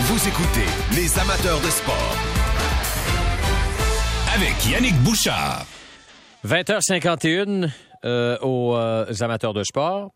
Vous 0.00 0.28
écoutez 0.28 0.66
les 0.94 1.18
amateurs 1.18 1.58
de 1.60 1.70
sport. 1.70 2.14
Avec 4.34 4.66
Yannick 4.66 4.94
Bouchard. 5.02 5.64
20h51 6.46 7.70
euh, 8.04 8.38
aux 8.40 8.76
euh, 8.76 9.06
amateurs 9.20 9.54
de 9.54 9.64
sport. 9.64 10.12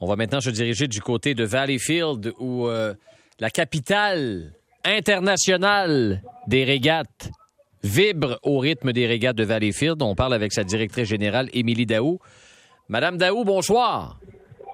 On 0.00 0.06
va 0.06 0.14
maintenant 0.14 0.40
se 0.40 0.50
diriger 0.50 0.86
du 0.86 1.00
côté 1.00 1.34
de 1.34 1.42
Valleyfield 1.42 2.32
où 2.38 2.68
euh, 2.68 2.94
la 3.40 3.50
capitale 3.50 4.52
internationale 4.84 6.22
des 6.46 6.62
régates 6.62 7.32
vibre 7.82 8.38
au 8.44 8.60
rythme 8.60 8.92
des 8.92 9.08
régates 9.08 9.34
de 9.34 9.44
Valleyfield. 9.44 10.00
On 10.02 10.14
parle 10.14 10.34
avec 10.34 10.52
sa 10.52 10.62
directrice 10.62 11.08
générale, 11.08 11.48
Émilie 11.52 11.86
Daou. 11.86 12.20
Madame 12.88 13.16
Daou, 13.16 13.42
bonsoir. 13.44 14.19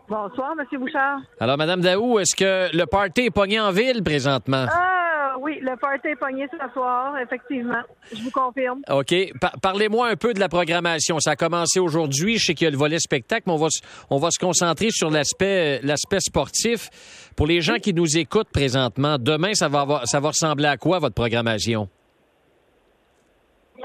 Bonsoir, 0.08 0.52
M. 0.58 0.78
Bouchard. 0.80 1.18
Alors, 1.40 1.56
Madame 1.58 1.80
Daou, 1.80 2.18
est-ce 2.20 2.36
que 2.36 2.74
le 2.76 2.86
party 2.86 3.22
est 3.22 3.30
pogné 3.30 3.58
en 3.58 3.72
ville 3.72 4.02
présentement? 4.04 4.66
Ah 4.70 5.34
oui, 5.40 5.58
le 5.60 5.76
party 5.76 6.08
est 6.08 6.16
pogné 6.16 6.46
ce 6.50 6.72
soir, 6.72 7.14
effectivement. 7.18 7.82
Je 8.14 8.22
vous 8.22 8.30
confirme. 8.30 8.80
OK. 8.88 9.14
Pa- 9.40 9.52
Parlez-moi 9.60 10.08
un 10.08 10.16
peu 10.16 10.32
de 10.32 10.38
la 10.40 10.48
programmation. 10.48 11.18
Ça 11.18 11.32
a 11.32 11.36
commencé 11.36 11.80
aujourd'hui. 11.80 12.38
Je 12.38 12.46
sais 12.46 12.54
qu'il 12.54 12.66
y 12.66 12.68
a 12.68 12.70
le 12.70 12.76
volet 12.76 12.98
spectacle, 13.00 13.42
mais 13.46 13.52
on 13.52 13.56
va, 13.56 13.66
s- 13.66 13.80
on 14.08 14.18
va 14.18 14.30
se 14.30 14.38
concentrer 14.38 14.90
sur 14.90 15.10
l'aspect 15.10 15.80
l'aspect 15.82 16.20
sportif. 16.20 16.88
Pour 17.36 17.46
les 17.48 17.60
gens 17.60 17.76
qui 17.76 17.92
nous 17.92 18.16
écoutent 18.16 18.50
présentement, 18.52 19.16
demain, 19.18 19.54
ça 19.54 19.68
va, 19.68 19.80
avoir- 19.80 20.06
ça 20.06 20.20
va 20.20 20.28
ressembler 20.28 20.66
à 20.68 20.76
quoi, 20.76 21.00
votre 21.00 21.14
programmation? 21.14 21.88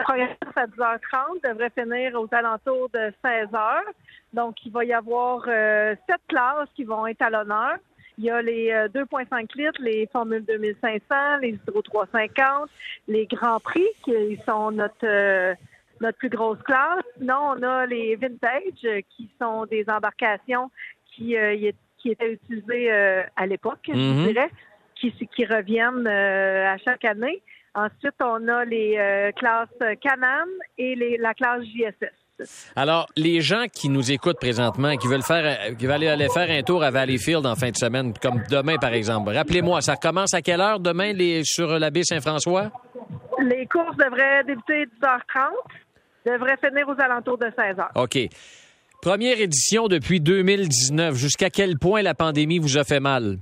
Programme 0.03 0.29
à 0.55 0.67
10h30 0.67 1.47
devrait 1.49 1.71
finir 1.77 2.19
aux 2.19 2.27
alentours 2.31 2.89
de 2.89 3.11
16h. 3.23 3.81
Donc, 4.33 4.55
il 4.65 4.71
va 4.71 4.85
y 4.85 4.93
avoir 4.93 5.43
euh, 5.47 5.95
sept 6.09 6.21
classes 6.27 6.69
qui 6.75 6.83
vont 6.83 7.05
être 7.07 7.21
à 7.21 7.29
l'honneur. 7.29 7.75
Il 8.17 8.25
y 8.25 8.29
a 8.29 8.41
les 8.41 8.71
euh, 8.71 8.87
2,5 8.89 9.57
litres, 9.57 9.81
les 9.81 10.07
Formules 10.11 10.45
2500, 10.45 11.37
les 11.41 11.49
Hydro 11.49 11.81
350, 11.81 12.69
les 13.07 13.25
Grands 13.25 13.59
Prix 13.59 13.87
qui 14.03 14.37
sont 14.47 14.71
notre 14.71 14.95
euh, 15.05 15.53
notre 16.01 16.17
plus 16.17 16.29
grosse 16.29 16.61
classe. 16.63 17.03
Sinon, 17.17 17.53
on 17.55 17.63
a 17.63 17.85
les 17.85 18.15
Vintage 18.15 18.61
euh, 18.85 19.01
qui 19.15 19.29
sont 19.39 19.65
des 19.65 19.85
embarcations 19.87 20.69
qui, 21.05 21.37
euh, 21.37 21.71
étaient 22.03 22.33
utilisées 22.33 22.91
euh, 22.91 23.21
à 23.35 23.45
l'époque, 23.45 23.87
Mhm. 23.87 23.95
je 23.95 24.27
dirais, 24.29 24.49
qui, 24.95 25.11
qui 25.13 25.45
reviennent 25.45 26.07
euh, 26.07 26.67
à 26.73 26.77
chaque 26.77 27.05
année. 27.05 27.41
Ensuite, 27.73 28.15
on 28.21 28.47
a 28.47 28.65
les 28.65 28.97
euh, 28.97 29.31
classes 29.31 29.69
Canam 30.01 30.49
et 30.77 30.95
les, 30.95 31.17
la 31.17 31.33
classe 31.33 31.63
JSS. 31.63 32.21
Alors, 32.75 33.07
les 33.15 33.41
gens 33.41 33.65
qui 33.71 33.89
nous 33.89 34.11
écoutent 34.11 34.39
présentement, 34.39 34.89
et 34.89 34.97
qui 34.97 35.07
veulent 35.07 35.23
faire, 35.23 35.75
qui 35.77 35.85
veulent 35.85 36.03
aller 36.03 36.27
faire 36.29 36.49
un 36.49 36.63
tour 36.63 36.83
à 36.83 36.91
Valleyfield 36.91 37.45
en 37.45 37.55
fin 37.55 37.69
de 37.69 37.77
semaine, 37.77 38.13
comme 38.21 38.41
demain, 38.49 38.77
par 38.77 38.93
exemple. 38.93 39.31
Rappelez-moi, 39.31 39.81
ça 39.81 39.93
recommence 39.93 40.33
à 40.33 40.41
quelle 40.41 40.61
heure 40.61 40.79
demain 40.79 41.13
les, 41.13 41.43
sur 41.43 41.67
la 41.79 41.89
baie 41.89 42.03
Saint-François? 42.03 42.71
Les 43.41 43.65
courses 43.67 43.97
devraient 43.97 44.43
débuter 44.43 44.85
10h30, 45.01 45.51
devraient 46.25 46.57
finir 46.57 46.87
aux 46.87 47.01
alentours 47.01 47.37
de 47.37 47.47
16h. 47.47 47.89
OK. 47.95 48.29
Première 49.01 49.39
édition 49.39 49.87
depuis 49.87 50.19
2019. 50.19 51.15
Jusqu'à 51.15 51.49
quel 51.49 51.79
point 51.79 52.01
la 52.01 52.13
pandémie 52.13 52.59
vous 52.59 52.77
a 52.77 52.83
fait 52.83 52.99
mal? 52.99 53.37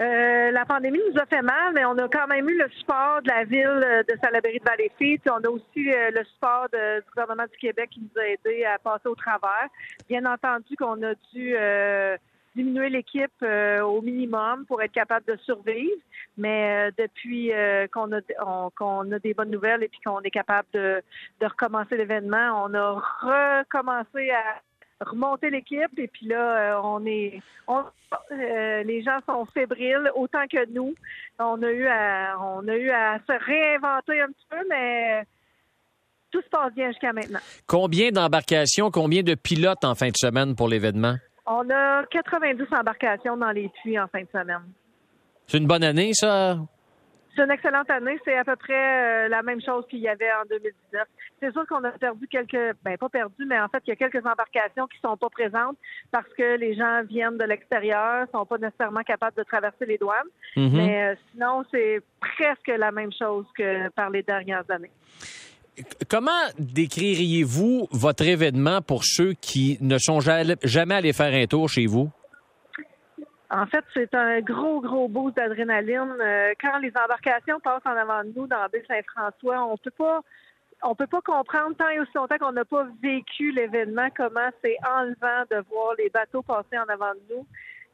Euh, 0.00 0.50
la 0.50 0.64
pandémie 0.64 1.00
nous 1.12 1.20
a 1.20 1.26
fait 1.26 1.42
mal, 1.42 1.72
mais 1.74 1.84
on 1.84 1.96
a 1.98 2.08
quand 2.08 2.26
même 2.26 2.48
eu 2.48 2.58
le 2.58 2.68
support 2.78 3.22
de 3.22 3.28
la 3.28 3.44
ville 3.44 3.66
euh, 3.84 4.02
de 4.02 4.18
Salaberry 4.22 4.58
de 4.58 4.64
Valleyfield. 4.64 5.20
On 5.30 5.44
a 5.44 5.48
aussi 5.48 5.92
euh, 5.92 6.10
le 6.10 6.24
support 6.24 6.66
de- 6.72 7.00
du 7.00 7.06
gouvernement 7.10 7.44
du 7.50 7.56
Québec 7.58 7.90
qui 7.90 8.00
nous 8.00 8.20
a 8.20 8.26
aidés 8.26 8.64
à 8.64 8.78
passer 8.78 9.06
au 9.08 9.14
travers. 9.14 9.68
Bien 10.08 10.24
entendu 10.26 10.74
qu'on 10.76 11.00
a 11.02 11.14
dû 11.32 11.54
euh, 11.56 12.16
diminuer 12.56 12.88
l'équipe 12.88 13.30
euh, 13.42 13.82
au 13.82 14.00
minimum 14.02 14.64
pour 14.66 14.82
être 14.82 14.92
capable 14.92 15.26
de 15.26 15.36
survivre. 15.38 16.00
Mais 16.36 16.90
depuis 16.98 17.52
qu'on 17.92 18.10
a 18.12 18.18
on- 18.44 18.70
qu'on 18.76 19.12
a 19.12 19.18
des 19.20 19.34
bonnes 19.34 19.50
nouvelles 19.50 19.84
et 19.84 19.88
puis 19.88 20.00
qu'on 20.04 20.20
est 20.22 20.30
capable 20.30 20.66
de, 20.72 21.00
de 21.40 21.46
recommencer 21.46 21.96
l'événement, 21.96 22.64
on 22.66 22.74
a 22.74 22.92
recommencé 23.22 24.30
à 24.30 24.60
remonter 25.00 25.50
l'équipe 25.50 25.98
et 25.98 26.08
puis 26.08 26.26
là 26.26 26.76
euh, 26.76 26.80
on 26.82 27.04
est 27.06 27.40
on, 27.66 27.82
euh, 28.32 28.82
les 28.82 29.02
gens 29.02 29.18
sont 29.26 29.44
fébriles 29.46 30.10
autant 30.14 30.46
que 30.50 30.70
nous. 30.72 30.94
On 31.38 31.62
a 31.62 31.70
eu 31.70 31.86
à 31.86 32.36
on 32.40 32.66
a 32.68 32.76
eu 32.76 32.90
à 32.90 33.18
se 33.26 33.32
réinventer 33.44 34.20
un 34.20 34.28
petit 34.28 34.46
peu 34.48 34.64
mais 34.68 35.24
tout 36.30 36.42
se 36.42 36.48
passe 36.48 36.74
bien 36.74 36.88
jusqu'à 36.88 37.12
maintenant. 37.12 37.40
Combien 37.66 38.10
d'embarcations, 38.10 38.90
combien 38.90 39.22
de 39.22 39.34
pilotes 39.34 39.84
en 39.84 39.94
fin 39.94 40.08
de 40.08 40.16
semaine 40.16 40.56
pour 40.56 40.68
l'événement? 40.68 41.16
On 41.46 41.68
a 41.70 42.04
90 42.06 42.64
embarcations 42.72 43.36
dans 43.36 43.50
les 43.50 43.68
puits 43.68 43.98
en 43.98 44.08
fin 44.08 44.22
de 44.22 44.28
semaine. 44.32 44.62
C'est 45.46 45.58
une 45.58 45.66
bonne 45.66 45.84
année, 45.84 46.12
ça? 46.14 46.56
C'est 47.36 47.42
une 47.42 47.50
excellente 47.50 47.90
année. 47.90 48.18
C'est 48.24 48.36
à 48.36 48.44
peu 48.44 48.56
près 48.56 48.74
euh, 49.24 49.28
la 49.28 49.42
même 49.42 49.60
chose 49.60 49.84
qu'il 49.90 49.98
y 50.00 50.08
avait 50.08 50.30
en 50.32 50.44
2019. 50.48 51.02
C'est 51.40 51.52
sûr 51.52 51.66
qu'on 51.66 51.82
a 51.84 51.90
perdu 51.90 52.26
quelques, 52.28 52.76
ben 52.84 52.96
pas 52.96 53.08
perdu, 53.08 53.44
mais 53.46 53.58
en 53.60 53.68
fait, 53.68 53.82
il 53.86 53.90
y 53.90 53.92
a 53.92 53.96
quelques 53.96 54.24
embarcations 54.24 54.86
qui 54.86 54.98
sont 55.04 55.16
pas 55.16 55.28
présentes 55.30 55.76
parce 56.12 56.28
que 56.38 56.56
les 56.56 56.74
gens 56.74 57.02
viennent 57.08 57.36
de 57.36 57.44
l'extérieur, 57.44 58.26
sont 58.32 58.46
pas 58.46 58.58
nécessairement 58.58 59.02
capables 59.02 59.36
de 59.36 59.42
traverser 59.42 59.84
les 59.86 59.98
douanes. 59.98 60.28
Mhm. 60.56 60.70
Mais 60.76 61.02
euh, 61.04 61.14
sinon, 61.32 61.64
c'est 61.70 62.00
presque 62.20 62.68
la 62.68 62.92
même 62.92 63.10
chose 63.12 63.46
que 63.56 63.88
par 63.90 64.10
les 64.10 64.22
dernières 64.22 64.64
années. 64.70 64.90
Comment 66.08 66.30
décririez-vous 66.58 67.88
votre 67.90 68.24
événement 68.26 68.80
pour 68.80 69.04
ceux 69.04 69.32
qui 69.32 69.76
ne 69.80 69.98
sont 69.98 70.20
ja- 70.20 70.42
jamais 70.62 70.94
allés 70.94 71.12
faire 71.12 71.34
un 71.34 71.46
tour 71.46 71.68
chez 71.68 71.86
vous? 71.86 72.10
En 73.54 73.66
fait, 73.66 73.84
c'est 73.94 74.12
un 74.16 74.40
gros, 74.40 74.80
gros 74.80 75.06
boost 75.06 75.36
d'adrénaline. 75.36 76.16
Euh, 76.20 76.54
quand 76.60 76.78
les 76.78 76.92
embarcations 76.96 77.60
passent 77.60 77.86
en 77.86 77.96
avant 77.96 78.24
de 78.24 78.32
nous 78.34 78.48
dans 78.48 78.58
la 78.58 78.66
baie 78.66 78.84
Saint-François, 78.88 79.64
on 79.64 79.76
peut 79.76 79.92
pas 79.92 80.22
on 80.82 80.96
peut 80.96 81.06
pas 81.06 81.20
comprendre 81.20 81.76
tant 81.76 81.88
et 81.88 82.00
aussi 82.00 82.10
longtemps 82.16 82.36
qu'on 82.38 82.52
n'a 82.52 82.64
pas 82.64 82.84
vécu 83.00 83.52
l'événement, 83.52 84.08
comment 84.16 84.50
c'est 84.60 84.76
enlevant 84.84 85.44
de 85.50 85.64
voir 85.70 85.94
les 85.96 86.10
bateaux 86.10 86.42
passer 86.42 86.76
en 86.76 86.88
avant 86.92 87.14
de 87.14 87.20
nous. 87.30 87.46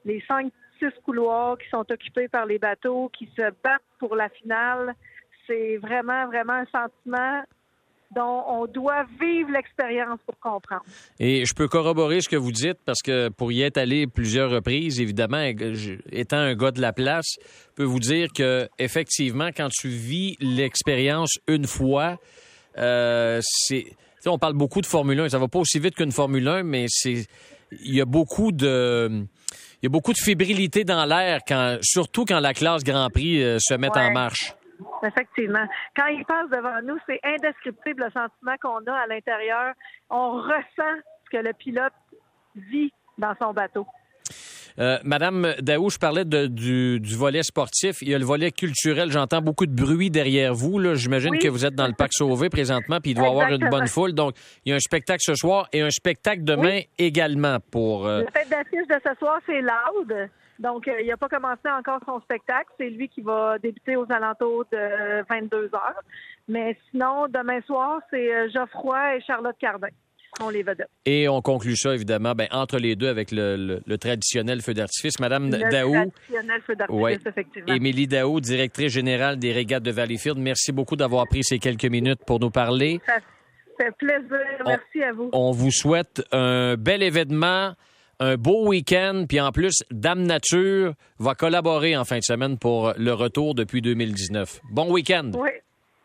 Les 0.07 0.25
cinq, 0.27 0.51
six 0.79 0.91
couloirs 1.05 1.59
qui 1.59 1.69
sont 1.69 1.85
occupés 1.93 2.27
par 2.27 2.47
les 2.47 2.59
bateaux, 2.59 3.11
qui 3.13 3.31
se 3.37 3.51
battent 3.63 3.83
pour 3.99 4.17
la 4.17 4.31
finale. 4.31 4.95
C'est 5.47 5.77
vraiment, 5.77 6.27
vraiment 6.27 6.55
un 6.55 6.67
sentiment 6.67 7.43
dont 8.15 8.43
on 8.49 8.67
doit 8.67 9.05
vivre 9.21 9.51
l'expérience 9.51 10.19
pour 10.27 10.39
comprendre. 10.39 10.83
Et 11.19 11.45
je 11.45 11.55
peux 11.55 11.69
corroborer 11.69 12.21
ce 12.21 12.29
que 12.29 12.37
vous 12.37 12.53
dites 12.53 12.79
parce 12.85 13.03
que 13.03 13.29
pour 13.29 13.53
y 13.53 13.63
être 13.63 13.79
allé 13.79 14.07
plusieurs 14.07 14.51
reprises, 14.51 15.01
évidemment, 15.01 15.43
étant 16.11 16.39
un 16.39 16.55
gars 16.55 16.73
de 16.73 16.81
la 16.81 16.93
place, 16.93 17.37
je 17.39 17.75
peux 17.77 17.85
vous 17.85 18.01
dire 18.01 18.29
que 18.35 18.69
effectivement, 18.79 19.51
quand 19.57 19.69
tu 19.71 19.89
vis 19.89 20.37
l'expérience 20.41 21.39
une 21.47 21.67
fois, 21.67 22.19
euh, 22.79 23.41
c'est. 23.43 23.85
On 24.27 24.39
parle 24.39 24.55
beaucoup 24.55 24.83
de 24.83 24.87
Formule 24.87 25.19
1. 25.21 25.31
Ça 25.31 25.39
va 25.39 25.49
pas 25.49 25.59
aussi 25.59 25.79
vite 25.79 25.95
qu'une 25.95 26.13
Formule 26.13 26.47
1, 26.47 26.63
mais 26.63 26.87
c'est. 26.89 27.27
Il 27.85 27.95
y 27.95 28.01
a 28.01 28.05
beaucoup 28.05 28.53
de. 28.53 29.25
Il 29.83 29.85
y 29.85 29.87
a 29.87 29.89
beaucoup 29.89 30.13
de 30.13 30.19
fébrilité 30.19 30.85
dans 30.85 31.07
l'air, 31.07 31.41
quand, 31.47 31.79
surtout 31.81 32.27
quand 32.27 32.39
la 32.39 32.53
classe 32.53 32.85
Grand 32.85 33.09
Prix 33.09 33.43
euh, 33.43 33.59
se 33.59 33.73
met 33.75 33.89
en 33.89 34.11
marche. 34.13 34.55
Effectivement. 35.03 35.67
Quand 35.97 36.07
ils 36.07 36.25
passent 36.25 36.51
devant 36.51 36.81
nous, 36.83 36.99
c'est 37.07 37.21
indescriptible 37.25 38.05
le 38.05 38.11
sentiment 38.11 38.57
qu'on 38.61 38.79
a 38.91 38.97
à 38.97 39.07
l'intérieur. 39.07 39.75
On 40.11 40.33
ressent 40.43 41.01
ce 41.25 41.31
que 41.31 41.43
le 41.43 41.53
pilote 41.53 41.93
vit 42.57 42.93
dans 43.19 43.35
son 43.41 43.53
bateau. 43.53 43.87
Euh, 44.79 44.99
Madame 45.03 45.55
Daou, 45.61 45.91
je 45.91 45.99
parlais 45.99 46.25
de- 46.25 46.47
du, 46.47 47.01
du 47.01 47.17
volet 47.17 47.43
sportif. 47.43 47.97
Il 48.03 48.09
y 48.09 48.15
a 48.15 48.19
le 48.19 48.25
volet 48.25 48.53
culturel. 48.53 49.11
J'entends 49.11 49.43
beaucoup 49.43 49.67
de 49.67 49.75
bruit 49.75 50.11
derrière 50.11 50.55
vous. 50.55 50.95
J'imagine 50.95 51.33
Oui. 51.33 51.39
que 51.41 51.49
vous 51.49 51.67
êtes 51.67 51.75
dans 51.75 51.89
le 51.89 51.93
parc 51.93 52.13
Sauvé 52.13 52.49
présentement, 52.49 53.01
puis 53.01 53.11
il 53.11 53.15
doit 53.15 53.27
y 53.27 53.31
avoir 53.31 53.49
une 53.53 53.69
bonne 53.69 53.89
foule. 53.89 54.13
Donc, 54.15 54.35
il 54.65 54.71
y 54.71 54.73
a 54.73 54.77
un 54.77 54.81
spectacle 54.81 55.21
ce 55.23 55.35
soir 55.35 55.69
et 55.73 55.83
un 55.83 55.91
spectacle 55.91 56.45
demain 56.45 56.81
également 56.99 57.59
pour. 57.73 58.07
euh, 58.07 58.23
La 58.23 58.31
tête 58.31 58.49
d'affiche 58.49 58.87
de 58.89 58.97
ce 59.05 59.15
soir, 59.19 59.41
c'est 59.45 59.61
Loud. 59.61 60.31
Donc, 60.61 60.87
euh, 60.87 61.01
il 61.01 61.09
n'a 61.09 61.17
pas 61.17 61.29
commencé 61.29 61.69
encore 61.77 62.01
son 62.07 62.21
spectacle. 62.21 62.71
C'est 62.79 62.91
lui 62.91 63.09
qui 63.09 63.23
va 63.23 63.59
débuter 63.59 63.97
aux 63.97 64.07
alentours 64.13 64.65
de 64.71 65.25
22 65.29 65.71
heures. 65.75 66.01
Mais 66.49 66.77
sinon, 66.91 67.27
demain 67.29 67.61
soir, 67.63 68.01
c'est 68.11 68.33
euh, 68.35 68.49
Geoffroy 68.55 69.17
et 69.17 69.21
Charlotte 69.23 69.57
Cardin 69.59 69.89
qui 69.89 70.45
sont 70.45 70.51
les 70.51 70.63
vedettes. 70.63 70.87
et 71.07 71.29
on 71.29 71.41
conclut 71.43 71.77
ça, 71.77 71.93
évidemment, 71.95 72.35
ben, 72.35 72.47
entre 72.53 72.79
les 72.79 72.95
deux 72.95 73.09
avec 73.09 73.33
le, 73.33 73.57
le- 73.57 73.81
le 73.85 73.99
traditionnel 73.99 74.61
feu 74.63 74.75
d'artifice. 74.75 75.19
Madame 75.19 75.51
Le 75.51 75.71
Daou, 75.71 75.93
traditionnel 75.93 76.61
feu 76.67 76.77
d'artifice, 76.77 77.03
Ouais. 77.03 77.19
effectivement. 77.27 77.75
Émilie 77.75 78.07
Daou, 78.07 78.41
directrice 78.41 78.93
générale 78.93 79.39
des 79.41 79.53
régates 79.53 79.83
de 79.83 79.91
Valleyfield, 79.91 80.39
merci 80.39 80.71
beaucoup 80.73 80.95
d'avoir 80.95 81.27
pris 81.27 81.43
ces 81.43 81.59
quelques 81.59 81.85
minutes 81.87 82.21
pour 82.27 82.39
nous 82.39 82.51
parler. 82.51 83.01
Ça 83.07 83.15
fait 83.81 83.97
plaisir. 83.97 84.39
Merci 84.67 85.03
à 85.03 85.13
vous. 85.13 85.31
On 85.33 85.51
vous 85.53 85.71
souhaite 85.73 86.23
un 86.33 86.77
bel 86.77 87.03
événement, 87.03 87.73
un 88.21 88.37
beau 88.37 88.69
week-end, 88.69 89.25
puis 89.29 89.41
en 89.41 89.51
plus, 89.51 89.83
Dame 89.91 90.23
Nature 90.23 90.93
va 91.19 91.35
collaborer 91.35 91.97
en 91.97 92.05
fin 92.05 92.19
de 92.19 92.23
semaine 92.25 92.59
pour 92.59 92.93
le 92.97 93.13
retour 93.15 93.55
depuis 93.55 93.81
2019. 93.83 94.61
Bon 94.71 94.91
week-end. 94.93 95.31
Oui. 95.35 95.51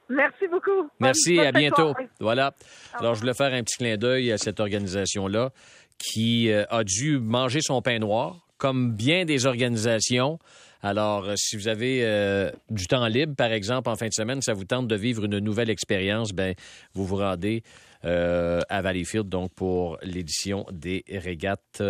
Merci 0.09 0.47
beaucoup. 0.50 0.89
Merci, 1.00 1.35
Bonne- 1.38 1.45
à 1.47 1.51
bientôt. 1.51 1.89
soirée. 1.91 2.07
Voilà. 2.19 2.53
Alors, 2.94 3.15
je 3.15 3.19
voulais 3.21 3.33
faire 3.33 3.51
un 3.53 3.63
petit 3.63 3.77
clin 3.77 3.97
d'œil 3.97 4.31
à 4.31 4.38
cette 4.38 4.59
organisation-là 4.59 5.50
qui 5.97 6.51
euh, 6.51 6.63
a 6.69 6.83
dû 6.83 7.19
manger 7.19 7.59
son 7.62 7.81
pain 7.81 8.00
noir, 8.00 8.45
comme 8.57 8.94
bien 8.94 9.25
des 9.25 9.45
organisations. 9.45 10.39
Alors, 10.83 11.31
si 11.35 11.57
vous 11.57 11.67
avez 11.67 12.51
du 12.69 12.85
temps 12.85 13.07
libre, 13.07 13.33
par 13.35 13.51
exemple, 13.51 13.89
en 13.89 13.95
fin 13.95 14.07
de 14.07 14.13
semaine, 14.13 14.41
ça 14.44 14.53
vous 14.53 14.65
tente 14.65 14.88
de 14.88 14.95
vivre 14.95 15.25
une 15.25 15.39
nouvelle 15.39 15.71
expérience, 15.71 16.31
ben, 16.31 16.53
vous 16.94 17.06
vous 17.06 17.15
rendez 17.15 17.63
à 18.06 18.81
Valleyfield, 18.81 19.28
donc 19.28 19.54
pour 19.54 19.98
l'édition 20.04 20.66
des 20.72 21.04
régates 21.10 21.81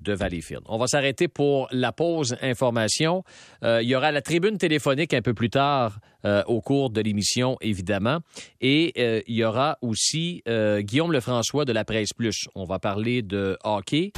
de 0.00 0.12
Valleyfield. 0.12 0.62
On 0.66 0.78
va 0.78 0.86
s'arrêter 0.86 1.28
pour 1.28 1.68
la 1.70 1.92
pause 1.92 2.36
information. 2.42 3.22
il 3.62 3.82
y 3.82 3.94
aura 3.94 4.10
la 4.12 4.22
tribune 4.22 4.58
téléphonique 4.58 5.14
un 5.14 5.22
peu 5.22 5.34
plus 5.34 5.50
tard 5.50 5.98
au 6.46 6.60
cours 6.60 6.90
de 6.90 7.00
l'émission, 7.00 7.56
évidemment. 7.60 8.18
Et 8.60 9.22
il 9.28 9.34
y 9.34 9.44
aura 9.44 9.78
aussi 9.82 10.42
Guillaume 10.46 11.12
Lefrançois 11.12 11.64
de 11.64 11.72
la 11.72 11.84
Presse 11.84 12.12
Plus. 12.12 12.48
On 12.54 12.64
va 12.64 12.78
parler 12.78 13.22
de 13.22 13.58
hockey. 13.62 14.12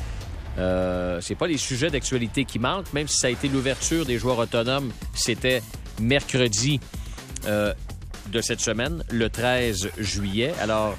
Euh, 0.58 1.20
c'est 1.20 1.34
pas 1.34 1.46
les 1.46 1.56
sujets 1.56 1.90
d'actualité 1.90 2.44
qui 2.44 2.58
manquent, 2.58 2.92
même 2.92 3.08
si 3.08 3.18
ça 3.18 3.26
a 3.26 3.30
été 3.30 3.48
l'ouverture 3.48 4.04
des 4.04 4.18
joueurs 4.18 4.38
autonomes. 4.38 4.92
C'était 5.14 5.62
mercredi 6.00 6.80
euh, 7.46 7.74
de 8.30 8.40
cette 8.40 8.60
semaine, 8.60 9.02
le 9.10 9.28
13 9.28 9.90
juillet. 9.98 10.52
Alors, 10.60 10.96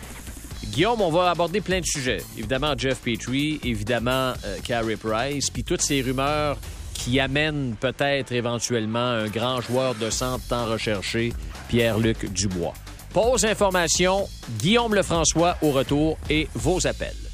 Guillaume, 0.64 1.02
on 1.02 1.12
va 1.12 1.30
aborder 1.30 1.62
plein 1.62 1.80
de 1.80 1.86
sujets. 1.86 2.22
Évidemment, 2.38 2.74
Jeff 2.78 3.00
Petrie, 3.00 3.60
évidemment, 3.64 4.34
euh, 4.46 4.58
Carey 4.64 4.96
Price, 4.96 5.50
puis 5.50 5.64
toutes 5.64 5.82
ces 5.82 6.02
rumeurs 6.02 6.58
qui 6.94 7.20
amènent 7.20 7.76
peut-être 7.80 8.32
éventuellement 8.32 9.00
un 9.00 9.28
grand 9.28 9.62
joueur 9.62 9.96
de 9.96 10.10
centre 10.10 10.44
tant 10.48 10.66
recherché, 10.66 11.34
Pierre-Luc 11.68 12.32
Dubois. 12.32 12.74
Pause 13.14 13.46
information, 13.46 14.28
Guillaume 14.58 14.96
Lefrançois 14.96 15.58
au 15.62 15.72
retour 15.72 16.18
et 16.30 16.48
vos 16.54 16.86
appels. 16.88 17.25